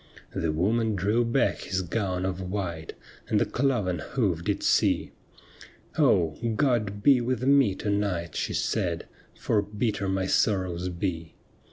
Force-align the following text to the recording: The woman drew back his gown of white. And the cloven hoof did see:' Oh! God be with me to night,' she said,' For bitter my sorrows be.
The 0.33 0.51
woman 0.51 0.95
drew 0.95 1.23
back 1.23 1.59
his 1.59 1.83
gown 1.83 2.25
of 2.25 2.41
white. 2.41 2.93
And 3.27 3.39
the 3.39 3.45
cloven 3.45 3.99
hoof 3.99 4.43
did 4.43 4.63
see:' 4.63 5.11
Oh! 5.95 6.35
God 6.55 7.03
be 7.03 7.21
with 7.21 7.43
me 7.43 7.75
to 7.75 7.91
night,' 7.91 8.35
she 8.35 8.55
said,' 8.55 9.07
For 9.39 9.61
bitter 9.61 10.09
my 10.09 10.25
sorrows 10.25 10.89
be. 10.89 11.35